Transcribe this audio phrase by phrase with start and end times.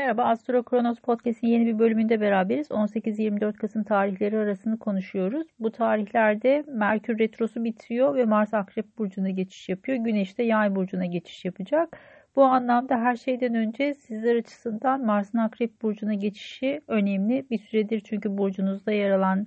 [0.00, 2.70] Merhaba, Astro Kronos Podcast'in yeni bir bölümünde beraberiz.
[2.70, 5.46] 18-24 Kasım tarihleri arasını konuşuyoruz.
[5.58, 9.98] Bu tarihlerde Merkür Retrosu bitiyor ve Mars Akrep Burcu'na geçiş yapıyor.
[9.98, 11.98] Güneş de Yay Burcu'na geçiş yapacak.
[12.36, 17.46] Bu anlamda her şeyden önce sizler açısından Mars'ın Akrep Burcu'na geçişi önemli.
[17.50, 19.46] Bir süredir çünkü burcunuzda yer alan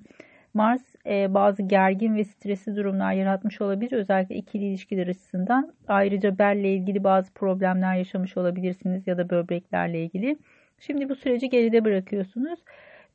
[0.54, 3.92] Mars e, bazı gergin ve stresli durumlar yaratmış olabilir.
[3.92, 5.74] Özellikle ikili ilişkiler açısından.
[5.88, 10.38] Ayrıca belle ilgili bazı problemler yaşamış olabilirsiniz ya da böbreklerle ilgili.
[10.80, 12.60] Şimdi bu süreci geride bırakıyorsunuz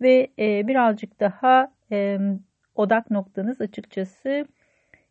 [0.01, 2.19] ve e, birazcık daha e,
[2.75, 4.47] odak noktanız açıkçası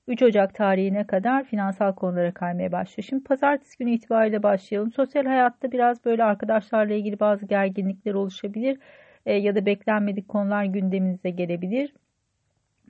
[0.07, 3.05] 3 Ocak tarihine kadar finansal konulara kaymaya başlıyor.
[3.09, 4.91] Şimdi pazartesi günü itibariyle başlayalım.
[4.91, 8.79] Sosyal hayatta biraz böyle arkadaşlarla ilgili bazı gerginlikler oluşabilir
[9.25, 11.93] e, ya da beklenmedik konular gündeminize gelebilir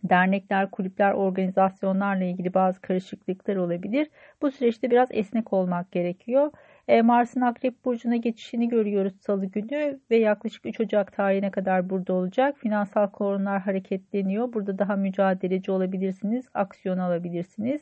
[0.03, 4.09] dernekler, kulüpler, organizasyonlarla ilgili bazı karışıklıklar olabilir.
[4.41, 6.51] Bu süreçte biraz esnek olmak gerekiyor.
[6.87, 12.13] E, Mars'ın Akrep Burcu'na geçişini görüyoruz salı günü ve yaklaşık 3 Ocak tarihine kadar burada
[12.13, 12.57] olacak.
[12.57, 14.53] Finansal konular hareketleniyor.
[14.53, 17.81] Burada daha mücadeleci olabilirsiniz, aksiyon alabilirsiniz.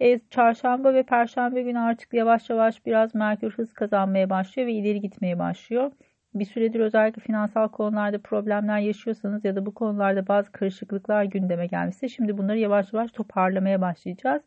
[0.00, 5.00] E, çarşamba ve perşembe günü artık yavaş yavaş biraz Merkür hız kazanmaya başlıyor ve ileri
[5.00, 5.92] gitmeye başlıyor
[6.34, 12.08] bir süredir özellikle finansal konularda problemler yaşıyorsanız ya da bu konularda bazı karışıklıklar gündeme gelmişse
[12.08, 14.42] şimdi bunları yavaş yavaş toparlamaya başlayacağız.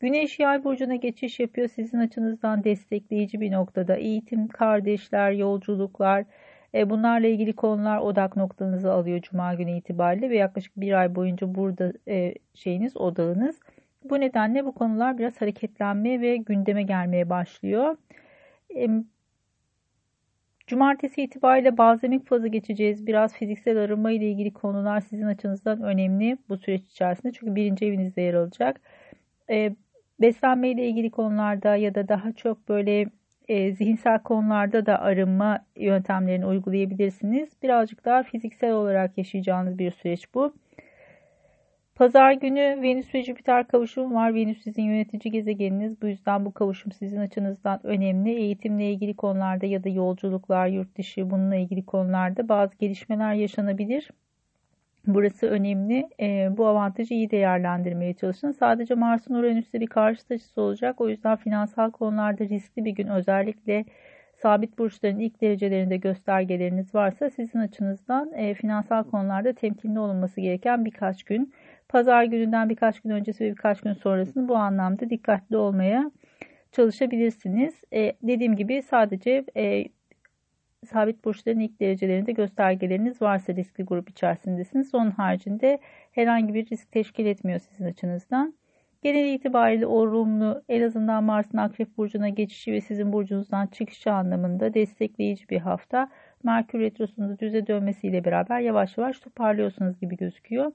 [0.00, 3.96] Güneş yay burcuna geçiş yapıyor sizin açınızdan destekleyici bir noktada.
[3.96, 6.24] Eğitim, kardeşler, yolculuklar
[6.74, 11.54] e, bunlarla ilgili konular odak noktanızı alıyor Cuma günü itibariyle ve yaklaşık bir ay boyunca
[11.54, 13.60] burada e, şeyiniz odağınız.
[14.04, 17.96] Bu nedenle bu konular biraz hareketlenmeye ve gündeme gelmeye başlıyor.
[20.66, 23.06] Cumartesi itibariyle bazemik fazı geçeceğiz.
[23.06, 27.32] Biraz fiziksel arınma ile ilgili konular sizin açınızdan önemli bu süreç içerisinde.
[27.32, 28.80] Çünkü birinci evinizde yer alacak.
[29.50, 29.76] E,
[30.20, 33.06] beslenme ile ilgili konularda ya da daha çok böyle
[33.48, 37.48] e, zihinsel konularda da arınma yöntemlerini uygulayabilirsiniz.
[37.62, 40.54] Birazcık daha fiziksel olarak yaşayacağınız bir süreç bu.
[41.96, 44.34] Pazar günü Venüs ve Jüpiter kavuşumu var.
[44.34, 46.02] Venüs sizin yönetici gezegeniniz.
[46.02, 48.30] Bu yüzden bu kavuşum sizin açınızdan önemli.
[48.30, 54.10] Eğitimle ilgili konularda ya da yolculuklar, yurt dışı bununla ilgili konularda bazı gelişmeler yaşanabilir.
[55.06, 56.08] Burası önemli.
[56.20, 58.52] E, bu avantajı iyi değerlendirmeye çalışın.
[58.52, 61.00] Sadece Mars'ın Uranüs'te bir karşı açısı olacak.
[61.00, 63.84] O yüzden finansal konularda riskli bir gün özellikle
[64.42, 71.22] sabit burçların ilk derecelerinde göstergeleriniz varsa sizin açınızdan e, finansal konularda temkinli olunması gereken birkaç
[71.22, 71.52] gün.
[71.88, 76.10] Pazar gününden birkaç gün öncesi ve birkaç gün sonrasını bu anlamda dikkatli olmaya
[76.72, 77.74] çalışabilirsiniz.
[77.92, 79.84] E, dediğim gibi sadece e,
[80.86, 84.94] sabit burçların ilk derecelerinde göstergeleriniz varsa riskli grup içerisindesiniz.
[84.94, 85.78] Onun haricinde
[86.12, 88.54] herhangi bir risk teşkil etmiyor sizin açınızdan.
[89.02, 95.48] Genel itibariyle olumlu en azından Mars'ın Akrep Burcu'na geçişi ve sizin burcunuzdan çıkışı anlamında destekleyici
[95.48, 96.08] bir hafta.
[96.42, 100.72] Merkür Retrosu'nun düze dönmesiyle beraber yavaş yavaş toparlıyorsunuz gibi gözüküyor.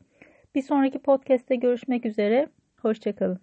[0.56, 2.50] Bir sonraki podcast'te görüşmek üzere.
[2.82, 3.40] Hoşçakalın.